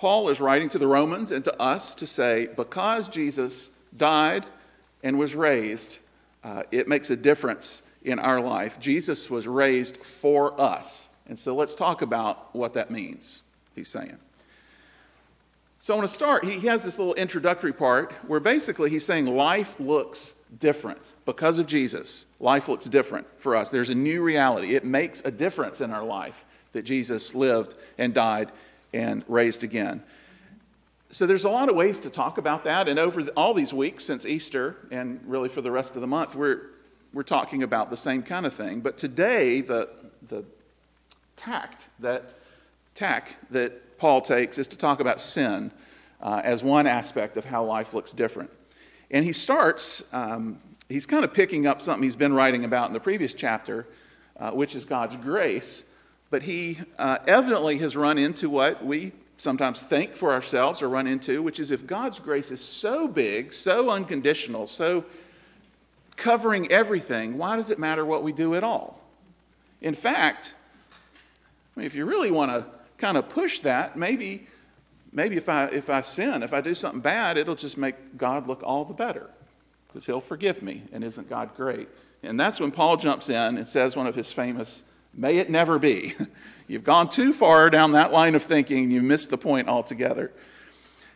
Paul 0.00 0.30
is 0.30 0.40
writing 0.40 0.70
to 0.70 0.78
the 0.78 0.86
Romans 0.86 1.30
and 1.30 1.44
to 1.44 1.60
us 1.60 1.94
to 1.96 2.06
say, 2.06 2.48
because 2.56 3.06
Jesus 3.06 3.70
died 3.94 4.46
and 5.02 5.18
was 5.18 5.34
raised, 5.34 5.98
uh, 6.42 6.62
it 6.70 6.88
makes 6.88 7.10
a 7.10 7.16
difference 7.16 7.82
in 8.02 8.18
our 8.18 8.40
life. 8.40 8.80
Jesus 8.80 9.28
was 9.28 9.46
raised 9.46 9.98
for 9.98 10.58
us. 10.58 11.10
And 11.28 11.38
so 11.38 11.54
let's 11.54 11.74
talk 11.74 12.00
about 12.00 12.54
what 12.54 12.72
that 12.72 12.90
means, 12.90 13.42
he's 13.74 13.88
saying. 13.88 14.16
So 15.80 15.92
I 15.92 15.98
want 15.98 16.08
to 16.08 16.14
start. 16.14 16.46
He 16.46 16.66
has 16.66 16.82
this 16.82 16.98
little 16.98 17.14
introductory 17.14 17.74
part 17.74 18.10
where 18.26 18.40
basically 18.40 18.88
he's 18.88 19.04
saying 19.04 19.26
life 19.26 19.78
looks 19.78 20.32
different 20.58 21.12
because 21.26 21.58
of 21.58 21.66
Jesus. 21.66 22.24
Life 22.40 22.70
looks 22.70 22.86
different 22.86 23.26
for 23.36 23.54
us. 23.54 23.70
There's 23.70 23.90
a 23.90 23.94
new 23.94 24.22
reality. 24.22 24.74
It 24.74 24.84
makes 24.86 25.22
a 25.26 25.30
difference 25.30 25.82
in 25.82 25.90
our 25.90 26.04
life 26.04 26.46
that 26.72 26.86
Jesus 26.86 27.34
lived 27.34 27.74
and 27.98 28.14
died 28.14 28.50
and 28.92 29.24
raised 29.28 29.64
again. 29.64 30.02
So 31.10 31.26
there's 31.26 31.44
a 31.44 31.50
lot 31.50 31.68
of 31.68 31.74
ways 31.74 31.98
to 32.00 32.10
talk 32.10 32.38
about 32.38 32.64
that. 32.64 32.88
And 32.88 32.98
over 32.98 33.22
all 33.36 33.52
these 33.52 33.74
weeks 33.74 34.04
since 34.04 34.24
Easter 34.24 34.76
and 34.90 35.20
really 35.24 35.48
for 35.48 35.60
the 35.60 35.70
rest 35.70 35.96
of 35.96 36.00
the 36.00 36.06
month, 36.06 36.36
we're, 36.36 36.70
we're 37.12 37.24
talking 37.24 37.62
about 37.62 37.90
the 37.90 37.96
same 37.96 38.22
kind 38.22 38.46
of 38.46 38.54
thing. 38.54 38.80
But 38.80 38.96
today, 38.96 39.60
the, 39.60 39.88
the 40.22 40.44
tact 41.34 41.88
that, 41.98 42.34
tack 42.94 43.36
that 43.50 43.98
Paul 43.98 44.20
takes 44.20 44.56
is 44.56 44.68
to 44.68 44.78
talk 44.78 45.00
about 45.00 45.20
sin 45.20 45.72
uh, 46.22 46.42
as 46.44 46.62
one 46.62 46.86
aspect 46.86 47.36
of 47.36 47.46
how 47.46 47.64
life 47.64 47.92
looks 47.92 48.12
different. 48.12 48.52
And 49.10 49.24
he 49.24 49.32
starts, 49.32 50.04
um, 50.14 50.60
he's 50.88 51.06
kind 51.06 51.24
of 51.24 51.34
picking 51.34 51.66
up 51.66 51.82
something 51.82 52.04
he's 52.04 52.14
been 52.14 52.34
writing 52.34 52.64
about 52.64 52.86
in 52.86 52.92
the 52.92 53.00
previous 53.00 53.34
chapter, 53.34 53.88
uh, 54.38 54.52
which 54.52 54.76
is 54.76 54.84
God's 54.84 55.16
grace. 55.16 55.86
But 56.30 56.44
he 56.44 56.78
uh, 56.98 57.18
evidently 57.26 57.78
has 57.78 57.96
run 57.96 58.16
into 58.16 58.48
what 58.48 58.84
we 58.84 59.12
sometimes 59.36 59.82
think 59.82 60.14
for 60.14 60.32
ourselves 60.32 60.82
or 60.82 60.88
run 60.88 61.06
into, 61.06 61.42
which 61.42 61.58
is 61.58 61.70
if 61.70 61.86
God's 61.86 62.20
grace 62.20 62.50
is 62.50 62.60
so 62.60 63.08
big, 63.08 63.52
so 63.52 63.90
unconditional, 63.90 64.66
so 64.66 65.04
covering 66.16 66.70
everything, 66.70 67.38
why 67.38 67.56
does 67.56 67.70
it 67.70 67.78
matter 67.78 68.04
what 68.04 68.22
we 68.22 68.32
do 68.32 68.54
at 68.54 68.62
all? 68.62 69.00
In 69.80 69.94
fact, 69.94 70.54
I 71.74 71.80
mean, 71.80 71.86
if 71.86 71.94
you 71.94 72.04
really 72.04 72.30
want 72.30 72.52
to 72.52 72.66
kind 72.98 73.16
of 73.16 73.28
push 73.28 73.60
that, 73.60 73.96
maybe, 73.96 74.46
maybe 75.12 75.36
if, 75.36 75.48
I, 75.48 75.64
if 75.66 75.88
I 75.88 76.02
sin, 76.02 76.42
if 76.42 76.52
I 76.52 76.60
do 76.60 76.74
something 76.74 77.00
bad, 77.00 77.38
it'll 77.38 77.54
just 77.54 77.78
make 77.78 78.18
God 78.18 78.46
look 78.46 78.62
all 78.62 78.84
the 78.84 78.94
better 78.94 79.30
because 79.88 80.06
he'll 80.06 80.20
forgive 80.20 80.62
me. 80.62 80.82
And 80.92 81.02
isn't 81.02 81.28
God 81.28 81.56
great? 81.56 81.88
And 82.22 82.38
that's 82.38 82.60
when 82.60 82.70
Paul 82.70 82.98
jumps 82.98 83.30
in 83.30 83.56
and 83.56 83.66
says 83.66 83.96
one 83.96 84.06
of 84.06 84.14
his 84.14 84.30
famous 84.30 84.84
May 85.14 85.38
it 85.38 85.50
never 85.50 85.78
be. 85.78 86.14
You've 86.68 86.84
gone 86.84 87.08
too 87.08 87.32
far 87.32 87.68
down 87.68 87.92
that 87.92 88.12
line 88.12 88.34
of 88.34 88.42
thinking, 88.42 88.84
and 88.84 88.92
you 88.92 89.02
missed 89.02 89.30
the 89.30 89.38
point 89.38 89.68
altogether. 89.68 90.30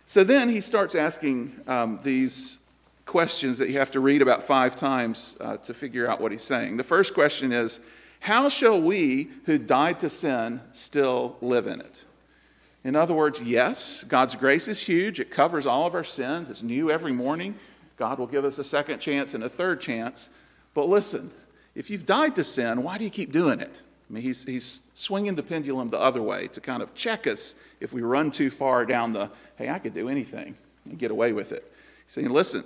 So 0.05 0.25
then 0.25 0.49
he 0.49 0.61
starts 0.61 0.95
asking 0.95 1.61
um, 1.67 2.01
these 2.03 2.59
questions 3.07 3.59
that 3.59 3.69
you 3.69 3.79
have 3.79 3.91
to 3.93 4.01
read 4.01 4.21
about 4.21 4.43
five 4.43 4.75
times 4.75 5.37
uh, 5.41 5.57
to 5.59 5.73
figure 5.73 6.09
out 6.09 6.21
what 6.21 6.33
he's 6.33 6.43
saying. 6.43 6.77
The 6.77 6.83
first 6.83 7.15
question 7.15 7.53
is 7.53 7.81
How 8.21 8.49
shall 8.49 8.81
we 8.81 9.31
who 9.47 9.59
died 9.59 10.01
to 10.01 10.09
sin 10.09 10.61
still 10.73 11.37
live 11.41 11.67
in 11.67 11.81
it? 11.81 12.05
In 12.83 12.97
other 12.97 13.15
words, 13.15 13.43
yes, 13.43 14.05
God's 14.05 14.37
grace 14.37 14.69
is 14.69 14.81
huge. 14.81 15.19
It 15.21 15.31
covers 15.31 15.67
all 15.67 15.87
of 15.87 15.95
our 15.95 16.05
sins. 16.05 16.51
It's 16.51 16.63
new 16.63 16.91
every 16.91 17.13
morning. 17.13 17.55
God 17.97 18.19
will 18.19 18.27
give 18.27 18.45
us 18.45 18.59
a 18.59 18.65
second 18.65 18.99
chance 18.99 19.35
and 19.35 19.43
a 19.43 19.49
third 19.49 19.81
chance. 19.81 20.29
But 20.75 20.89
listen, 20.89 21.31
if 21.75 21.91
you've 21.91 22.07
died 22.07 22.37
to 22.37 22.45
sin, 22.45 22.83
why 22.83 22.99
do 22.99 23.05
you 23.05 23.11
keep 23.11 23.33
doing 23.33 23.61
it? 23.61 23.83
I 24.09 24.13
mean, 24.13 24.23
he's, 24.23 24.45
he's 24.45 24.85
swinging 24.95 25.35
the 25.35 25.43
pendulum 25.43 25.89
the 25.89 25.99
other 25.99 26.23
way 26.23 26.49
to 26.49 26.61
kind 26.61 26.83
of 26.83 26.95
check 26.95 27.27
us 27.27 27.55
if 27.81 27.93
we 27.93 28.03
run 28.03 28.31
too 28.31 28.51
far 28.51 28.85
down 28.85 29.13
the, 29.13 29.31
hey, 29.57 29.71
I 29.71 29.79
could 29.79 29.95
do 29.95 30.09
anything 30.09 30.57
and 30.85 30.99
get 30.99 31.11
away 31.11 31.33
with 31.33 31.53
it. 31.53 31.71
He's 32.05 32.13
saying, 32.13 32.31
listen, 32.31 32.65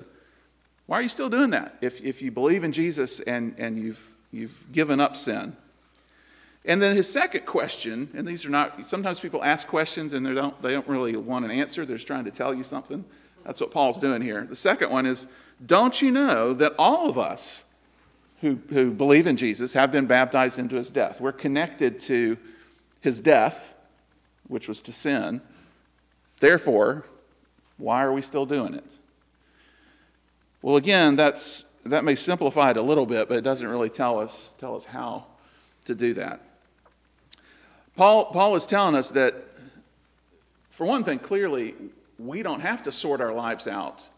why 0.86 0.98
are 0.98 1.02
you 1.02 1.08
still 1.08 1.28
doing 1.28 1.50
that 1.50 1.76
if, 1.80 2.02
if 2.02 2.22
you 2.22 2.30
believe 2.30 2.64
in 2.64 2.72
Jesus 2.72 3.20
and, 3.20 3.54
and 3.56 3.78
you've, 3.78 4.14
you've 4.32 4.70
given 4.72 5.00
up 5.00 5.16
sin? 5.16 5.56
And 6.64 6.82
then 6.82 6.96
his 6.96 7.10
second 7.10 7.46
question, 7.46 8.10
and 8.14 8.26
these 8.26 8.44
are 8.44 8.50
not, 8.50 8.84
sometimes 8.84 9.20
people 9.20 9.42
ask 9.42 9.68
questions 9.68 10.12
and 10.12 10.26
they 10.26 10.34
don't, 10.34 10.60
they 10.60 10.72
don't 10.72 10.88
really 10.88 11.16
want 11.16 11.44
an 11.44 11.50
answer, 11.50 11.86
they're 11.86 11.96
just 11.96 12.06
trying 12.06 12.24
to 12.24 12.30
tell 12.30 12.52
you 12.52 12.62
something. 12.62 13.04
That's 13.44 13.60
what 13.60 13.70
Paul's 13.70 13.98
doing 13.98 14.20
here. 14.20 14.44
The 14.44 14.56
second 14.56 14.90
one 14.90 15.06
is, 15.06 15.28
don't 15.64 16.02
you 16.02 16.10
know 16.10 16.52
that 16.52 16.74
all 16.78 17.08
of 17.08 17.16
us, 17.16 17.64
who, 18.40 18.58
who 18.70 18.92
believe 18.92 19.26
in 19.26 19.36
Jesus 19.36 19.74
have 19.74 19.90
been 19.90 20.06
baptized 20.06 20.58
into 20.58 20.76
his 20.76 20.90
death. 20.90 21.20
We're 21.20 21.32
connected 21.32 21.98
to 22.00 22.38
his 23.00 23.20
death, 23.20 23.74
which 24.46 24.68
was 24.68 24.80
to 24.82 24.92
sin. 24.92 25.40
Therefore, 26.40 27.04
why 27.76 28.02
are 28.02 28.12
we 28.12 28.22
still 28.22 28.46
doing 28.46 28.74
it? 28.74 28.98
Well, 30.62 30.76
again, 30.76 31.16
that's, 31.16 31.64
that 31.84 32.04
may 32.04 32.14
simplify 32.14 32.70
it 32.70 32.76
a 32.76 32.82
little 32.82 33.06
bit, 33.06 33.28
but 33.28 33.38
it 33.38 33.42
doesn't 33.42 33.66
really 33.66 33.90
tell 33.90 34.18
us, 34.18 34.54
tell 34.58 34.74
us 34.74 34.84
how 34.84 35.26
to 35.84 35.94
do 35.94 36.14
that. 36.14 36.40
Paul, 37.96 38.26
Paul 38.26 38.54
is 38.54 38.66
telling 38.66 38.94
us 38.94 39.10
that, 39.10 39.34
for 40.70 40.86
one 40.86 41.02
thing, 41.02 41.18
clearly, 41.18 41.74
we 42.18 42.42
don't 42.42 42.60
have 42.60 42.82
to 42.84 42.92
sort 42.92 43.20
our 43.20 43.32
lives 43.32 43.66
out 43.66 44.08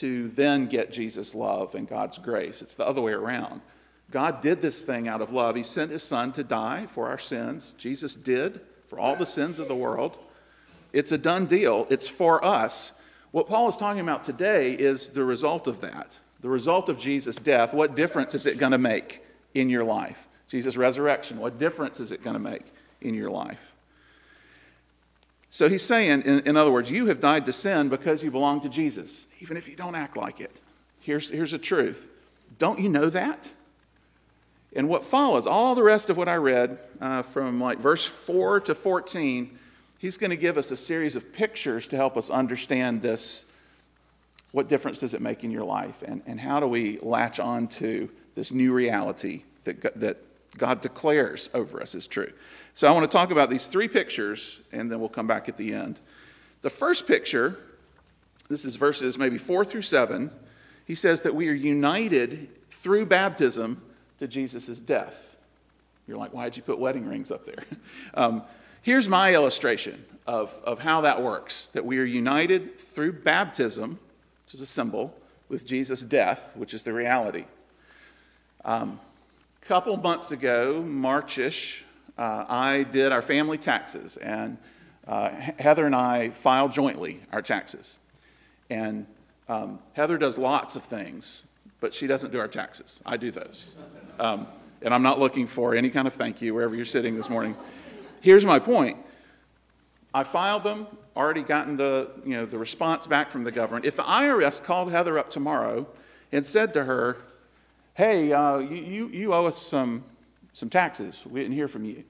to 0.00 0.28
then 0.28 0.66
get 0.66 0.92
Jesus' 0.92 1.34
love 1.34 1.74
and 1.74 1.88
God's 1.88 2.18
grace. 2.18 2.62
It's 2.62 2.74
the 2.74 2.86
other 2.86 3.00
way 3.00 3.12
around. 3.12 3.62
God 4.10 4.40
did 4.40 4.60
this 4.60 4.82
thing 4.82 5.08
out 5.08 5.20
of 5.20 5.32
love. 5.32 5.56
He 5.56 5.62
sent 5.62 5.90
his 5.90 6.02
son 6.02 6.32
to 6.32 6.44
die 6.44 6.86
for 6.86 7.08
our 7.08 7.18
sins. 7.18 7.72
Jesus 7.72 8.14
did 8.14 8.60
for 8.88 8.98
all 8.98 9.16
the 9.16 9.26
sins 9.26 9.58
of 9.58 9.68
the 9.68 9.74
world. 9.74 10.18
It's 10.92 11.12
a 11.12 11.18
done 11.18 11.46
deal, 11.46 11.86
it's 11.90 12.08
for 12.08 12.44
us. 12.44 12.92
What 13.32 13.48
Paul 13.48 13.68
is 13.68 13.76
talking 13.76 14.00
about 14.00 14.24
today 14.24 14.72
is 14.72 15.10
the 15.10 15.24
result 15.24 15.66
of 15.66 15.80
that. 15.80 16.18
The 16.40 16.48
result 16.48 16.88
of 16.88 16.98
Jesus' 16.98 17.36
death. 17.36 17.74
What 17.74 17.96
difference 17.96 18.34
is 18.34 18.46
it 18.46 18.58
going 18.58 18.72
to 18.72 18.78
make 18.78 19.22
in 19.52 19.68
your 19.68 19.84
life? 19.84 20.28
Jesus' 20.48 20.76
resurrection. 20.76 21.38
What 21.38 21.58
difference 21.58 22.00
is 22.00 22.12
it 22.12 22.22
going 22.22 22.34
to 22.34 22.40
make 22.40 22.64
in 23.00 23.14
your 23.14 23.30
life? 23.30 23.75
So 25.48 25.68
he's 25.68 25.82
saying, 25.82 26.22
in, 26.22 26.40
in, 26.40 26.56
other 26.56 26.70
words, 26.70 26.90
you 26.90 27.06
have 27.06 27.20
died 27.20 27.46
to 27.46 27.52
sin 27.52 27.88
because 27.88 28.24
you 28.24 28.30
belong 28.30 28.60
to 28.62 28.68
Jesus, 28.68 29.28
even 29.40 29.56
if 29.56 29.68
you 29.68 29.76
don't 29.76 29.94
act 29.94 30.16
like 30.16 30.40
it. 30.40 30.60
Here's, 31.00 31.30
here's 31.30 31.52
the 31.52 31.58
truth. 31.58 32.08
Don't 32.58 32.80
you 32.80 32.88
know 32.88 33.08
that? 33.10 33.50
And 34.74 34.88
what 34.88 35.04
follows, 35.04 35.46
all 35.46 35.74
the 35.74 35.82
rest 35.82 36.10
of 36.10 36.16
what 36.16 36.28
I 36.28 36.36
read 36.36 36.78
uh, 37.00 37.22
from 37.22 37.60
like 37.60 37.78
verse 37.78 38.04
4 38.04 38.60
to 38.60 38.74
14, 38.74 39.58
he's 39.98 40.18
going 40.18 40.30
to 40.30 40.36
give 40.36 40.58
us 40.58 40.70
a 40.70 40.76
series 40.76 41.16
of 41.16 41.32
pictures 41.32 41.88
to 41.88 41.96
help 41.96 42.16
us 42.16 42.28
understand 42.28 43.00
this. 43.00 43.46
What 44.52 44.68
difference 44.68 44.98
does 44.98 45.14
it 45.14 45.22
make 45.22 45.44
in 45.44 45.50
your 45.50 45.64
life? 45.64 46.02
And, 46.02 46.22
and 46.26 46.40
how 46.40 46.60
do 46.60 46.66
we 46.66 46.98
latch 46.98 47.40
on 47.40 47.68
to 47.68 48.10
this 48.34 48.52
new 48.52 48.72
reality 48.74 49.44
that, 49.64 49.98
that 49.98 50.18
God 50.58 50.80
declares 50.80 51.50
over 51.54 51.80
us 51.80 51.94
is 51.94 52.06
true? 52.06 52.32
So 52.74 52.88
I 52.88 52.90
want 52.92 53.10
to 53.10 53.14
talk 53.14 53.30
about 53.30 53.50
these 53.50 53.66
three 53.66 53.88
pictures, 53.88 54.60
and 54.72 54.90
then 54.90 55.00
we'll 55.00 55.08
come 55.08 55.26
back 55.26 55.48
at 55.48 55.56
the 55.56 55.72
end. 55.72 56.00
The 56.62 56.70
first 56.70 57.06
picture, 57.06 57.58
this 58.48 58.64
is 58.64 58.76
verses 58.76 59.18
maybe 59.18 59.38
four 59.38 59.64
through 59.64 59.82
seven, 59.82 60.30
he 60.84 60.94
says 60.94 61.22
that 61.22 61.34
we 61.34 61.48
are 61.48 61.54
united 61.54 62.48
through 62.70 63.06
baptism 63.06 63.82
to 64.18 64.28
Jesus' 64.28 64.78
death. 64.80 65.36
You're 66.06 66.18
like, 66.18 66.32
why'd 66.32 66.56
you 66.56 66.62
put 66.62 66.78
wedding 66.78 67.06
rings 67.06 67.30
up 67.30 67.44
there? 67.44 67.64
Um, 68.14 68.44
here's 68.82 69.08
my 69.08 69.34
illustration 69.34 70.02
of, 70.26 70.58
of 70.64 70.78
how 70.78 71.02
that 71.02 71.22
works 71.22 71.66
that 71.68 71.84
we 71.84 71.98
are 71.98 72.04
united 72.04 72.78
through 72.78 73.12
baptism, 73.12 73.98
which 74.44 74.54
is 74.54 74.60
a 74.60 74.66
symbol, 74.66 75.14
with 75.48 75.66
Jesus' 75.66 76.02
death, 76.02 76.56
which 76.56 76.72
is 76.72 76.82
the 76.82 76.92
reality. 76.92 77.44
Um, 78.64 79.00
couple 79.66 79.96
months 79.96 80.30
ago, 80.30 80.80
Marchish, 80.80 81.84
uh, 82.16 82.44
I 82.48 82.84
did 82.84 83.10
our 83.10 83.20
family 83.20 83.58
taxes, 83.58 84.16
and 84.16 84.58
uh, 85.08 85.30
Heather 85.58 85.84
and 85.84 85.94
I 85.94 86.30
filed 86.30 86.70
jointly 86.70 87.20
our 87.32 87.42
taxes. 87.42 87.98
And 88.70 89.06
um, 89.48 89.80
Heather 89.94 90.18
does 90.18 90.38
lots 90.38 90.76
of 90.76 90.84
things, 90.84 91.46
but 91.80 91.92
she 91.92 92.06
doesn't 92.06 92.30
do 92.30 92.38
our 92.38 92.46
taxes. 92.46 93.02
I 93.04 93.16
do 93.16 93.32
those. 93.32 93.74
Um, 94.20 94.46
and 94.82 94.94
I'm 94.94 95.02
not 95.02 95.18
looking 95.18 95.48
for 95.48 95.74
any 95.74 95.90
kind 95.90 96.06
of 96.06 96.12
thank 96.12 96.40
you 96.40 96.54
wherever 96.54 96.76
you're 96.76 96.84
sitting 96.84 97.16
this 97.16 97.28
morning. 97.28 97.56
Here's 98.20 98.46
my 98.46 98.60
point 98.60 98.96
I 100.14 100.22
filed 100.22 100.62
them, 100.62 100.86
already 101.16 101.42
gotten 101.42 101.76
the, 101.76 102.12
you 102.24 102.36
know, 102.36 102.46
the 102.46 102.58
response 102.58 103.08
back 103.08 103.32
from 103.32 103.42
the 103.42 103.50
government. 103.50 103.84
If 103.84 103.96
the 103.96 104.04
IRS 104.04 104.62
called 104.62 104.92
Heather 104.92 105.18
up 105.18 105.28
tomorrow 105.28 105.88
and 106.30 106.46
said 106.46 106.72
to 106.74 106.84
her, 106.84 107.18
hey, 107.96 108.30
uh, 108.30 108.58
you, 108.58 109.08
you, 109.08 109.32
owe 109.32 109.46
us 109.46 109.56
some 109.56 110.04
some 110.52 110.68
taxes. 110.68 111.24
We 111.26 111.40
didn't 111.40 111.54
hear 111.54 111.68
from 111.68 111.84
you. 111.84 112.04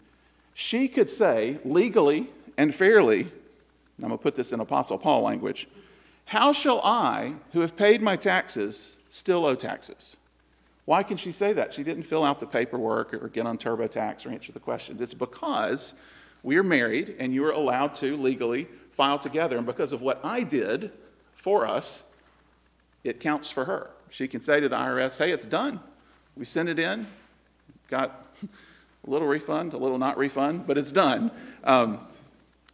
She 0.52 0.88
could 0.88 1.08
say 1.08 1.58
legally 1.64 2.28
and 2.56 2.74
fairly, 2.74 3.22
and 3.22 3.30
I'm 4.02 4.08
going 4.08 4.18
to 4.18 4.22
put 4.22 4.36
this 4.36 4.52
in 4.52 4.60
Apostle 4.60 4.98
Paul 4.98 5.22
language, 5.22 5.68
how 6.26 6.52
shall 6.52 6.80
I, 6.82 7.34
who 7.52 7.60
have 7.60 7.76
paid 7.76 8.02
my 8.02 8.16
taxes, 8.16 8.98
still 9.08 9.44
owe 9.44 9.54
taxes? 9.54 10.16
Why 10.86 11.02
can 11.02 11.16
she 11.16 11.32
say 11.32 11.52
that? 11.52 11.72
She 11.72 11.82
didn't 11.82 12.04
fill 12.04 12.24
out 12.24 12.38
the 12.40 12.46
paperwork 12.46 13.14
or 13.14 13.28
get 13.28 13.46
on 13.46 13.58
TurboTax 13.58 14.26
or 14.26 14.30
answer 14.30 14.52
the 14.52 14.60
questions. 14.60 15.00
It's 15.00 15.14
because 15.14 15.94
We 16.42 16.56
are 16.58 16.62
married, 16.62 17.16
and 17.18 17.34
you 17.34 17.44
are 17.44 17.50
allowed 17.50 17.96
to 17.96 18.16
legally 18.16 18.68
file 18.92 19.18
together. 19.18 19.56
And 19.56 19.66
because 19.66 19.92
of 19.92 20.00
what 20.00 20.20
I 20.24 20.42
did 20.42 20.92
for 21.34 21.66
us, 21.66 22.04
it 23.02 23.18
counts 23.18 23.50
for 23.50 23.64
her. 23.64 23.90
She 24.10 24.28
can 24.28 24.40
say 24.40 24.60
to 24.60 24.68
the 24.68 24.76
IRS, 24.76 25.18
hey, 25.18 25.32
it's 25.32 25.46
done. 25.46 25.80
We 26.36 26.44
sent 26.44 26.68
it 26.68 26.78
in, 26.78 27.06
got 27.88 28.24
a 29.06 29.10
little 29.10 29.28
refund, 29.28 29.72
a 29.72 29.78
little 29.78 29.98
not 29.98 30.18
refund, 30.18 30.66
but 30.66 30.76
it's 30.78 30.92
done. 30.92 31.30
Um, 31.64 32.00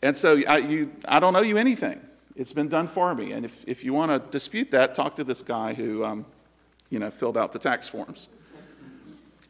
and 0.02 0.16
so 0.16 0.40
I, 0.48 0.58
you, 0.58 0.92
I 1.06 1.20
don't 1.20 1.36
owe 1.36 1.42
you 1.42 1.56
anything. 1.56 2.00
It's 2.34 2.52
been 2.52 2.68
done 2.68 2.86
for 2.86 3.14
me. 3.14 3.32
And 3.32 3.44
if, 3.44 3.66
if 3.68 3.84
you 3.84 3.92
want 3.92 4.10
to 4.10 4.30
dispute 4.30 4.70
that, 4.70 4.94
talk 4.94 5.16
to 5.16 5.24
this 5.24 5.42
guy 5.42 5.74
who, 5.74 6.04
um, 6.04 6.26
you 6.90 6.98
know, 6.98 7.10
filled 7.10 7.36
out 7.36 7.52
the 7.52 7.58
tax 7.58 7.88
forms. 7.88 8.28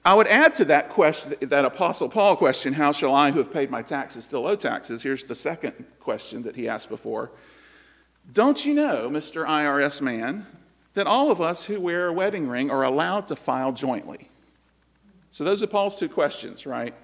I 0.05 0.15
would 0.15 0.27
add 0.27 0.57
to 0.57 0.65
that 0.67 0.91
question, 0.91 1.37
that 1.41 1.65
Apostle 1.65 2.09
Paul 2.09 2.35
question, 2.35 2.73
how 2.73 2.91
shall 2.91 3.15
I 3.15 3.31
who 3.31 3.39
have 3.39 3.53
paid 3.53 3.71
my 3.71 3.83
taxes 3.83 4.25
still 4.25 4.47
owe 4.49 4.57
taxes? 4.57 5.05
Here's 5.05 5.27
the 5.27 5.35
second 5.37 5.85
question 6.01 6.43
that 6.43 6.57
he 6.57 6.69
asked 6.69 6.89
before. 6.89 7.31
Don't 8.33 8.67
you 8.67 8.75
know, 8.75 9.09
Mr. 9.09 9.47
IRS 9.47 10.01
man, 10.01 10.47
that 10.95 11.07
all 11.07 11.31
of 11.31 11.41
us 11.41 11.65
who 11.65 11.81
wear 11.81 12.09
a 12.09 12.13
wedding 12.13 12.49
ring 12.49 12.71
are 12.71 12.83
allowed 12.83 13.27
to 13.29 13.37
file 13.37 13.73
jointly? 13.73 14.29
So 15.31 15.45
those 15.45 15.63
are 15.63 15.67
Paul's 15.67 15.97
two 15.97 16.09
questions, 16.09 16.67
right? 16.67 16.95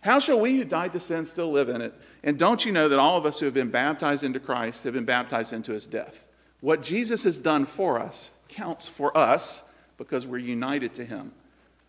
How 0.00 0.18
shall 0.18 0.40
we 0.40 0.56
who 0.56 0.64
died 0.64 0.92
to 0.92 1.00
sin 1.00 1.26
still 1.26 1.50
live 1.50 1.68
in 1.68 1.80
it? 1.80 1.92
And 2.22 2.38
don't 2.38 2.64
you 2.64 2.72
know 2.72 2.88
that 2.88 2.98
all 2.98 3.18
of 3.18 3.26
us 3.26 3.40
who 3.40 3.46
have 3.46 3.54
been 3.54 3.70
baptized 3.70 4.22
into 4.24 4.40
Christ 4.40 4.84
have 4.84 4.94
been 4.94 5.04
baptized 5.04 5.52
into 5.52 5.72
his 5.72 5.86
death? 5.86 6.26
What 6.60 6.82
Jesus 6.82 7.24
has 7.24 7.38
done 7.38 7.64
for 7.64 7.98
us 7.98 8.30
counts 8.48 8.88
for 8.88 9.16
us 9.16 9.64
because 9.98 10.26
we're 10.26 10.38
united 10.38 10.94
to 10.94 11.04
him 11.04 11.32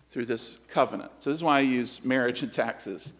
through 0.09 0.25
this 0.25 0.57
covenant. 0.67 1.11
So 1.19 1.29
this 1.29 1.39
is 1.39 1.43
why 1.43 1.57
I 1.57 1.61
use 1.61 2.03
marriage 2.03 2.41
and 2.41 2.51
taxes. 2.51 3.13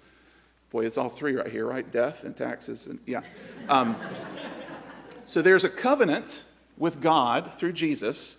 Boy, 0.72 0.86
it's 0.86 0.98
all 0.98 1.10
three 1.10 1.36
right 1.36 1.48
here, 1.50 1.66
right? 1.66 1.90
Death 1.90 2.24
and 2.24 2.36
taxes 2.36 2.88
and 2.88 3.00
yeah. 3.06 3.22
Um, 3.70 3.96
so 5.26 5.42
there's 5.42 5.64
a 5.64 5.70
covenant 5.70 6.44
with 6.78 7.02
God 7.02 7.54
through 7.54 7.74
Jesus 7.74 8.38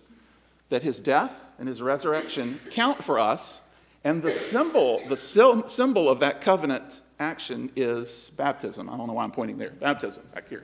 that 0.69 0.83
his 0.83 0.99
death 0.99 1.51
and 1.59 1.67
his 1.67 1.81
resurrection 1.81 2.59
count 2.69 3.03
for 3.03 3.19
us 3.19 3.61
and 4.03 4.21
the 4.21 4.31
symbol, 4.31 5.01
the 5.07 5.17
symbol 5.17 6.09
of 6.09 6.19
that 6.19 6.41
covenant 6.41 7.01
action 7.19 7.69
is 7.75 8.31
baptism. 8.37 8.89
I 8.89 8.95
don't 8.95 9.07
know 9.07 9.13
why 9.13 9.23
I'm 9.23 9.31
pointing 9.31 9.57
there. 9.57 9.71
Baptism, 9.71 10.23
back 10.33 10.47
here. 10.47 10.63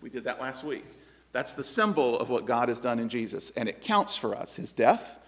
We 0.00 0.08
did 0.08 0.24
that 0.24 0.40
last 0.40 0.64
week. 0.64 0.84
That's 1.32 1.54
the 1.54 1.62
symbol 1.62 2.18
of 2.18 2.30
what 2.30 2.46
God 2.46 2.68
has 2.68 2.80
done 2.80 2.98
in 2.98 3.08
Jesus. 3.10 3.52
And 3.54 3.68
it 3.68 3.82
counts 3.82 4.16
for 4.16 4.34
us 4.34 4.56
his 4.56 4.72
death 4.72 5.18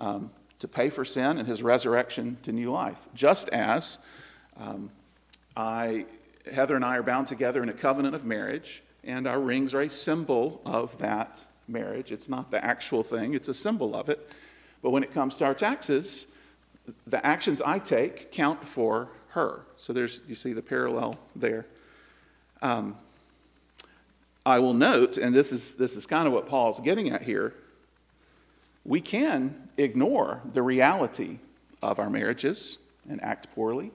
um, 0.00 0.30
to 0.60 0.68
pay 0.68 0.88
for 0.88 1.04
sin 1.04 1.36
and 1.36 1.46
his 1.46 1.62
resurrection 1.62 2.38
to 2.42 2.52
new 2.52 2.72
life. 2.72 3.06
Just 3.14 3.50
as 3.50 3.98
um, 4.58 4.90
I, 5.54 6.06
Heather 6.50 6.74
and 6.74 6.84
I 6.84 6.96
are 6.96 7.02
bound 7.02 7.26
together 7.26 7.62
in 7.62 7.68
a 7.68 7.74
covenant 7.74 8.14
of 8.14 8.24
marriage, 8.24 8.82
and 9.06 9.26
our 9.26 9.40
rings 9.40 9.72
are 9.72 9.82
a 9.82 9.88
symbol 9.88 10.60
of 10.66 10.98
that 10.98 11.42
marriage. 11.68 12.12
It's 12.12 12.28
not 12.28 12.50
the 12.50 12.62
actual 12.62 13.02
thing, 13.02 13.34
it's 13.34 13.48
a 13.48 13.54
symbol 13.54 13.94
of 13.94 14.08
it. 14.08 14.34
But 14.82 14.90
when 14.90 15.02
it 15.02 15.14
comes 15.14 15.36
to 15.38 15.46
our 15.46 15.54
taxes, 15.54 16.26
the 17.06 17.24
actions 17.24 17.62
I 17.62 17.78
take 17.78 18.30
count 18.32 18.66
for 18.66 19.08
her. 19.28 19.62
So 19.76 19.92
there's, 19.92 20.20
you 20.28 20.34
see 20.34 20.52
the 20.52 20.62
parallel 20.62 21.18
there. 21.34 21.66
Um, 22.62 22.96
I 24.44 24.58
will 24.58 24.74
note, 24.74 25.18
and 25.18 25.34
this 25.34 25.50
is, 25.50 25.74
this 25.74 25.96
is 25.96 26.06
kind 26.06 26.26
of 26.26 26.32
what 26.32 26.46
Paul's 26.46 26.80
getting 26.80 27.10
at 27.10 27.22
here, 27.22 27.54
we 28.84 29.00
can 29.00 29.68
ignore 29.76 30.40
the 30.52 30.62
reality 30.62 31.38
of 31.82 31.98
our 31.98 32.08
marriages 32.08 32.78
and 33.08 33.22
act 33.22 33.52
poorly. 33.54 33.90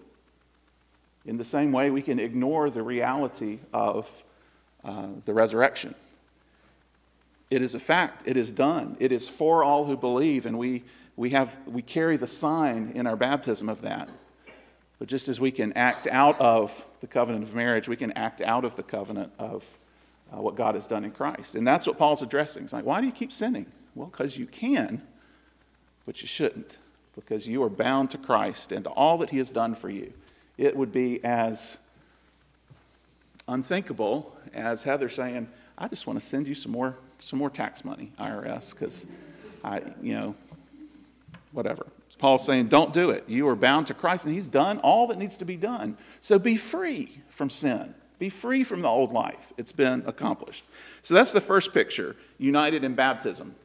In 1.25 1.37
the 1.37 1.45
same 1.45 1.71
way, 1.71 1.89
we 1.89 2.01
can 2.01 2.19
ignore 2.19 2.69
the 2.69 2.83
reality 2.83 3.59
of 3.73 4.23
uh, 4.83 5.07
the 5.25 5.33
resurrection. 5.33 5.95
It 7.49 7.61
is 7.61 7.75
a 7.75 7.79
fact, 7.79 8.23
it 8.25 8.37
is 8.37 8.51
done, 8.51 8.95
it 8.99 9.11
is 9.11 9.27
for 9.27 9.63
all 9.63 9.85
who 9.85 9.97
believe, 9.97 10.45
and 10.45 10.57
we 10.57 10.83
we, 11.15 11.31
have, 11.31 11.59
we 11.67 11.81
carry 11.81 12.17
the 12.17 12.27
sign 12.27 12.93
in 12.95 13.05
our 13.05 13.15
baptism 13.15 13.69
of 13.69 13.81
that. 13.81 14.09
But 14.97 15.07
just 15.07 15.27
as 15.27 15.39
we 15.39 15.51
can 15.51 15.73
act 15.73 16.07
out 16.07 16.39
of 16.39 16.85
the 16.99 17.07
covenant 17.07 17.43
of 17.43 17.53
marriage, 17.55 17.87
we 17.87 17.95
can 17.95 18.11
act 18.13 18.41
out 18.41 18.65
of 18.65 18.75
the 18.75 18.83
covenant 18.83 19.31
of 19.37 19.77
uh, 20.33 20.41
what 20.41 20.55
God 20.55 20.75
has 20.75 20.87
done 20.87 21.03
in 21.03 21.11
Christ. 21.11 21.55
And 21.55 21.65
that's 21.65 21.85
what 21.85 21.97
Paul's 21.97 22.21
addressing. 22.21 22.63
It's 22.63 22.73
like, 22.73 22.85
why 22.85 23.01
do 23.01 23.07
you 23.07 23.13
keep 23.13 23.33
sinning? 23.33 23.65
Well, 23.93 24.07
because 24.07 24.37
you 24.37 24.45
can, 24.45 25.01
but 26.05 26.21
you 26.21 26.27
shouldn't, 26.27 26.77
because 27.15 27.47
you 27.47 27.61
are 27.63 27.69
bound 27.69 28.09
to 28.11 28.17
Christ 28.17 28.71
and 28.71 28.83
to 28.85 28.89
all 28.89 29.17
that 29.19 29.31
he 29.31 29.37
has 29.37 29.51
done 29.51 29.75
for 29.75 29.89
you. 29.89 30.13
It 30.57 30.75
would 30.75 30.91
be 30.91 31.23
as 31.23 31.77
unthinkable 33.47 34.37
as 34.53 34.83
Heather 34.83 35.09
saying, 35.09 35.47
I 35.77 35.87
just 35.87 36.07
want 36.07 36.19
to 36.19 36.25
send 36.25 36.47
you 36.47 36.55
some 36.55 36.71
more, 36.71 36.95
some 37.19 37.39
more 37.39 37.49
tax 37.49 37.83
money, 37.83 38.11
IRS, 38.19 38.71
because 38.71 39.05
I, 39.63 39.81
you 40.01 40.13
know, 40.13 40.35
whatever. 41.51 41.85
Paul's 42.17 42.45
saying, 42.45 42.67
don't 42.67 42.93
do 42.93 43.09
it. 43.09 43.23
You 43.27 43.47
are 43.47 43.55
bound 43.55 43.87
to 43.87 43.93
Christ, 43.93 44.25
and 44.25 44.33
He's 44.33 44.47
done 44.47 44.79
all 44.79 45.07
that 45.07 45.17
needs 45.17 45.37
to 45.37 45.45
be 45.45 45.57
done. 45.57 45.97
So 46.19 46.37
be 46.37 46.55
free 46.55 47.17
from 47.29 47.49
sin. 47.49 47.95
Be 48.19 48.29
free 48.29 48.63
from 48.63 48.81
the 48.81 48.87
old 48.87 49.11
life. 49.11 49.51
It's 49.57 49.71
been 49.71 50.03
accomplished. 50.05 50.63
So 51.01 51.15
that's 51.15 51.33
the 51.33 51.41
first 51.41 51.73
picture, 51.73 52.15
united 52.37 52.83
in 52.83 52.93
baptism. 52.93 53.55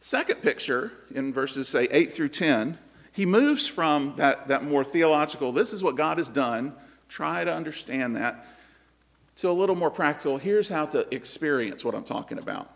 Second 0.00 0.42
picture, 0.42 0.92
in 1.14 1.32
verses, 1.32 1.68
say, 1.68 1.88
8 1.90 2.12
through 2.12 2.28
10, 2.28 2.76
he 3.12 3.24
moves 3.24 3.66
from 3.66 4.14
that, 4.16 4.48
that 4.48 4.64
more 4.64 4.84
theological, 4.84 5.50
this 5.50 5.72
is 5.72 5.82
what 5.82 5.96
God 5.96 6.18
has 6.18 6.28
done, 6.28 6.74
try 7.08 7.42
to 7.42 7.52
understand 7.52 8.14
that, 8.16 8.46
to 9.38 9.48
a 9.48 9.52
little 9.52 9.76
more 9.76 9.90
practical, 9.90 10.36
here's 10.36 10.68
how 10.68 10.84
to 10.84 11.12
experience 11.14 11.84
what 11.84 11.94
I'm 11.94 12.04
talking 12.04 12.38
about. 12.38 12.70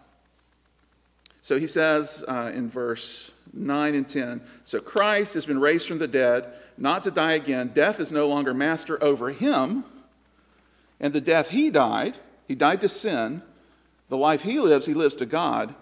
So 1.40 1.58
he 1.58 1.66
says 1.66 2.24
uh, 2.26 2.52
in 2.54 2.68
verse 2.68 3.32
9 3.52 3.94
and 3.96 4.08
10 4.08 4.40
So 4.64 4.80
Christ 4.80 5.34
has 5.34 5.44
been 5.44 5.60
raised 5.60 5.88
from 5.88 5.98
the 5.98 6.06
dead, 6.06 6.46
not 6.78 7.02
to 7.02 7.10
die 7.10 7.32
again. 7.32 7.72
Death 7.74 7.98
is 7.98 8.12
no 8.12 8.28
longer 8.28 8.54
master 8.54 9.02
over 9.02 9.30
him. 9.30 9.84
And 11.00 11.12
the 11.12 11.20
death 11.20 11.50
he 11.50 11.68
died, 11.68 12.18
he 12.46 12.54
died 12.54 12.80
to 12.82 12.88
sin. 12.88 13.42
The 14.08 14.16
life 14.16 14.42
he 14.42 14.60
lives, 14.60 14.86
he 14.86 14.94
lives 14.94 15.16
to 15.16 15.26
God. 15.26 15.74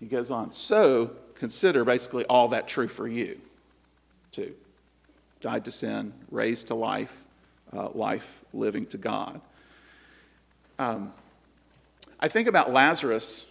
He 0.00 0.06
goes 0.06 0.30
on. 0.30 0.50
So 0.50 1.12
consider 1.36 1.84
basically 1.84 2.24
all 2.24 2.48
that 2.48 2.66
true 2.66 2.88
for 2.88 3.06
you, 3.06 3.40
too. 4.32 4.54
Died 5.40 5.64
to 5.66 5.70
sin, 5.70 6.14
raised 6.32 6.66
to 6.68 6.74
life, 6.74 7.26
uh, 7.72 7.90
life 7.90 8.44
living 8.52 8.86
to 8.86 8.98
God. 8.98 9.40
Um, 10.78 11.12
I 12.20 12.28
think 12.28 12.48
about 12.48 12.72
Lazarus 12.72 13.46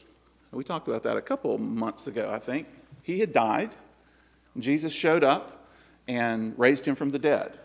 we 0.54 0.64
talked 0.64 0.88
about 0.88 1.04
that 1.04 1.18
a 1.18 1.22
couple 1.22 1.58
months 1.58 2.08
ago, 2.08 2.32
I 2.32 2.40
think. 2.40 2.68
He 3.02 3.20
had 3.20 3.34
died. 3.34 3.72
Jesus 4.58 4.94
showed 4.94 5.24
up 5.24 5.68
and 6.08 6.58
raised 6.58 6.86
him 6.86 6.96
from 6.96 7.12
the 7.12 7.20
dead. 7.20 7.58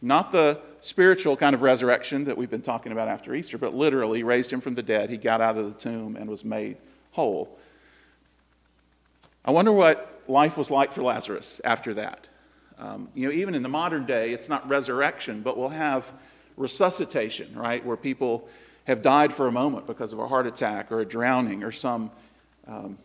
Not 0.00 0.32
the 0.32 0.60
spiritual 0.80 1.36
kind 1.36 1.54
of 1.54 1.62
resurrection 1.62 2.24
that 2.24 2.36
we've 2.36 2.50
been 2.50 2.62
talking 2.62 2.90
about 2.90 3.08
after 3.08 3.34
Easter, 3.34 3.58
but 3.58 3.74
literally 3.74 4.22
raised 4.22 4.52
him 4.52 4.60
from 4.60 4.74
the 4.74 4.82
dead. 4.82 5.10
He 5.10 5.16
got 5.16 5.40
out 5.40 5.58
of 5.58 5.66
the 5.66 5.78
tomb 5.78 6.16
and 6.16 6.28
was 6.28 6.44
made 6.44 6.78
whole. 7.12 7.56
I 9.44 9.50
wonder 9.50 9.72
what 9.72 10.22
life 10.26 10.56
was 10.56 10.70
like 10.70 10.92
for 10.92 11.02
Lazarus 11.02 11.60
after 11.64 11.94
that. 11.94 12.26
Um, 12.78 13.08
you 13.14 13.28
know, 13.28 13.34
even 13.34 13.54
in 13.54 13.62
the 13.62 13.68
modern 13.68 14.06
day, 14.06 14.30
it's 14.30 14.48
not 14.48 14.66
resurrection, 14.68 15.42
but 15.42 15.56
we'll 15.56 15.68
have 15.68 16.12
resuscitation, 16.56 17.54
right? 17.54 17.84
Where 17.84 17.96
people 17.96 18.48
have 18.84 19.02
died 19.02 19.32
for 19.32 19.46
a 19.46 19.52
moment 19.52 19.86
because 19.86 20.12
of 20.12 20.18
a 20.18 20.28
heart 20.28 20.46
attack 20.46 20.90
or 20.90 21.00
a 21.00 21.04
drowning 21.04 21.62
or 21.62 21.70
some, 21.70 22.10
um, 22.66 22.98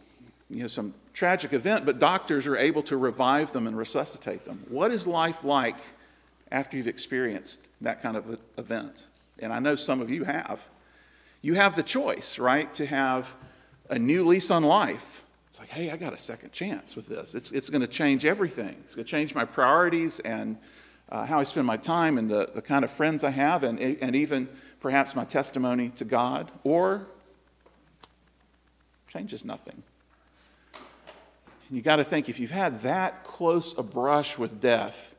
you 0.49 0.61
know, 0.61 0.67
some 0.67 0.93
tragic 1.13 1.53
event, 1.53 1.85
but 1.85 1.99
doctors 1.99 2.47
are 2.47 2.57
able 2.57 2.83
to 2.83 2.97
revive 2.97 3.51
them 3.51 3.67
and 3.67 3.77
resuscitate 3.77 4.45
them. 4.45 4.63
What 4.69 4.91
is 4.91 5.07
life 5.07 5.43
like 5.43 5.77
after 6.51 6.77
you've 6.77 6.87
experienced 6.87 7.65
that 7.81 8.01
kind 8.01 8.15
of 8.15 8.39
event? 8.57 9.07
And 9.39 9.51
I 9.53 9.59
know 9.59 9.75
some 9.75 10.01
of 10.01 10.09
you 10.09 10.23
have. 10.23 10.67
You 11.41 11.55
have 11.55 11.75
the 11.75 11.83
choice, 11.83 12.39
right, 12.39 12.73
to 12.75 12.85
have 12.85 13.35
a 13.89 13.99
new 13.99 14.23
lease 14.23 14.51
on 14.51 14.63
life. 14.63 15.23
It's 15.49 15.59
like, 15.59 15.69
hey, 15.69 15.91
I 15.91 15.97
got 15.97 16.13
a 16.13 16.17
second 16.17 16.51
chance 16.51 16.95
with 16.95 17.07
this. 17.07 17.33
It's, 17.33 17.51
it's 17.51 17.69
going 17.69 17.81
to 17.81 17.87
change 17.87 18.25
everything. 18.25 18.75
It's 18.85 18.95
going 18.95 19.05
to 19.05 19.11
change 19.11 19.33
my 19.33 19.45
priorities 19.45 20.19
and 20.19 20.57
uh, 21.09 21.25
how 21.25 21.39
I 21.39 21.43
spend 21.43 21.65
my 21.65 21.77
time 21.77 22.17
and 22.17 22.29
the, 22.29 22.49
the 22.53 22.61
kind 22.61 22.83
of 22.83 22.91
friends 22.91 23.23
I 23.23 23.29
have, 23.29 23.63
and, 23.63 23.79
and 23.79 24.15
even 24.15 24.49
perhaps 24.79 25.15
my 25.15 25.25
testimony 25.25 25.89
to 25.89 26.05
God, 26.05 26.51
or 26.63 27.07
changes 29.07 29.43
nothing. 29.43 29.83
You 31.69 31.81
got 31.81 31.97
to 31.97 32.03
think 32.03 32.29
if 32.29 32.39
you've 32.39 32.51
had 32.51 32.81
that 32.81 33.23
close 33.23 33.77
a 33.77 33.83
brush 33.83 34.37
with 34.37 34.61
death, 34.61 35.15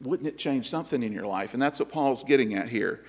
wouldn't 0.00 0.28
it 0.28 0.38
change 0.38 0.68
something 0.68 1.02
in 1.02 1.12
your 1.12 1.26
life? 1.26 1.54
And 1.54 1.62
that's 1.62 1.80
what 1.80 1.90
Paul's 1.90 2.24
getting 2.24 2.54
at 2.54 2.68
here. 2.68 3.00